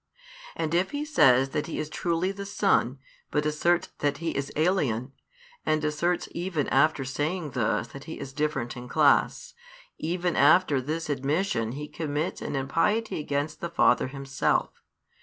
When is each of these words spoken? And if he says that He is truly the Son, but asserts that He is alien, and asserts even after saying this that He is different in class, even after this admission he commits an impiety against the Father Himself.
And 0.55 0.73
if 0.73 0.89
he 0.89 1.05
says 1.05 1.49
that 1.49 1.67
He 1.67 1.77
is 1.77 1.87
truly 1.87 2.31
the 2.31 2.47
Son, 2.47 2.97
but 3.29 3.45
asserts 3.45 3.89
that 3.99 4.17
He 4.17 4.31
is 4.35 4.51
alien, 4.55 5.11
and 5.63 5.85
asserts 5.85 6.27
even 6.31 6.67
after 6.69 7.05
saying 7.05 7.51
this 7.51 7.89
that 7.89 8.05
He 8.05 8.19
is 8.19 8.33
different 8.33 8.75
in 8.75 8.89
class, 8.89 9.53
even 9.99 10.35
after 10.35 10.81
this 10.81 11.07
admission 11.07 11.73
he 11.73 11.87
commits 11.87 12.41
an 12.41 12.55
impiety 12.55 13.19
against 13.19 13.61
the 13.61 13.69
Father 13.69 14.07
Himself. 14.07 14.71